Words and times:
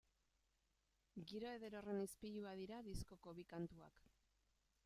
Giro 1.33 1.51
eder 1.59 1.77
horren 1.81 2.01
ispilua 2.05 2.57
dira 2.63 2.83
diskoko 2.91 3.35
bi 3.41 3.49
kantuak. 3.55 4.05